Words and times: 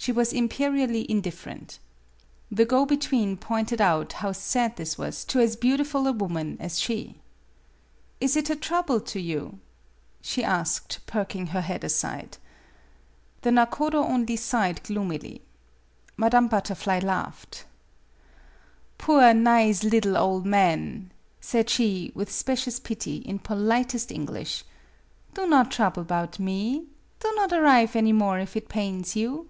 She 0.00 0.12
was 0.12 0.32
imperially 0.32 1.04
indifferent. 1.10 1.80
The 2.50 2.64
go 2.64 2.86
between 2.86 3.36
pointed 3.36 3.78
out 3.78 4.14
how 4.14 4.32
sad 4.32 4.76
this 4.76 4.96
was 4.96 5.22
to 5.26 5.38
as 5.40 5.54
beau 5.54 5.76
tiful 5.76 6.06
a 6.06 6.12
woman 6.12 6.56
as 6.60 6.78
she." 6.78 7.20
Is 8.20 8.34
it 8.34 8.48
a 8.48 8.56
trouble 8.56 9.00
to 9.00 9.20
you?" 9.20 9.58
she 10.22 10.42
asked, 10.42 11.00
perking 11.04 11.48
her 11.48 11.60
head 11.60 11.84
aside. 11.84 12.38
The 13.42 13.50
nakodo 13.50 13.98
only 14.02 14.36
sighed 14.36 14.82
gloomily. 14.84 15.42
Madame 16.16 16.48
Butterfly 16.48 17.00
laughed. 17.00 17.66
"Poor, 18.96 19.34
nize 19.34 19.84
liddle 19.84 20.16
ole 20.16 20.40
man," 20.40 21.10
said 21.40 21.68
she, 21.68 22.12
with 22.14 22.32
specious 22.32 22.80
pity, 22.80 23.16
in 23.18 23.40
politest 23.40 24.10
English;" 24.10 24.64
do 25.34 25.46
not 25.46 25.70
trouble 25.70 26.04
'bout 26.04 26.38
me. 26.38 26.86
Do 27.20 27.30
not 27.36 27.52
arrive 27.52 27.94
any 27.94 28.14
more 28.14 28.38
if 28.38 28.56
it 28.56 28.70
pains 28.70 29.14
you." 29.14 29.48